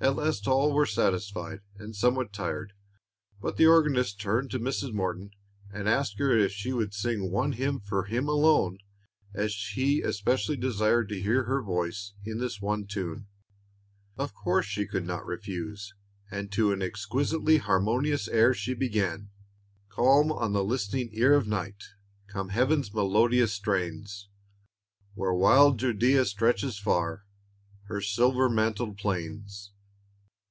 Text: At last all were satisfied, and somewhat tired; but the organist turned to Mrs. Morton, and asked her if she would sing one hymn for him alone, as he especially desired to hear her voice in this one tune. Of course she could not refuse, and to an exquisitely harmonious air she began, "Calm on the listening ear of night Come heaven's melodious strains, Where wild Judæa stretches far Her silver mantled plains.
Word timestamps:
At 0.00 0.14
last 0.14 0.46
all 0.46 0.72
were 0.72 0.86
satisfied, 0.86 1.58
and 1.76 1.92
somewhat 1.94 2.32
tired; 2.32 2.72
but 3.42 3.56
the 3.56 3.66
organist 3.66 4.20
turned 4.20 4.48
to 4.52 4.60
Mrs. 4.60 4.92
Morton, 4.92 5.32
and 5.72 5.88
asked 5.88 6.20
her 6.20 6.38
if 6.38 6.52
she 6.52 6.72
would 6.72 6.94
sing 6.94 7.32
one 7.32 7.50
hymn 7.50 7.80
for 7.80 8.04
him 8.04 8.28
alone, 8.28 8.78
as 9.34 9.52
he 9.74 10.00
especially 10.02 10.56
desired 10.56 11.08
to 11.08 11.20
hear 11.20 11.42
her 11.44 11.60
voice 11.60 12.12
in 12.24 12.38
this 12.38 12.60
one 12.60 12.86
tune. 12.86 13.26
Of 14.16 14.32
course 14.34 14.66
she 14.66 14.86
could 14.86 15.04
not 15.04 15.26
refuse, 15.26 15.92
and 16.30 16.52
to 16.52 16.70
an 16.70 16.80
exquisitely 16.80 17.56
harmonious 17.56 18.28
air 18.28 18.54
she 18.54 18.74
began, 18.74 19.30
"Calm 19.88 20.30
on 20.30 20.52
the 20.52 20.62
listening 20.62 21.10
ear 21.12 21.34
of 21.34 21.48
night 21.48 21.82
Come 22.28 22.50
heaven's 22.50 22.94
melodious 22.94 23.52
strains, 23.52 24.28
Where 25.14 25.34
wild 25.34 25.80
Judæa 25.80 26.24
stretches 26.26 26.78
far 26.78 27.24
Her 27.88 28.00
silver 28.00 28.48
mantled 28.48 28.96
plains. 28.96 29.72